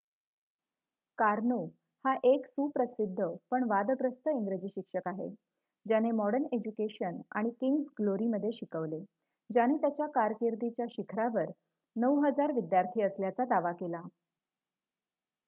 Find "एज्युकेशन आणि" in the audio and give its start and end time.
6.53-7.49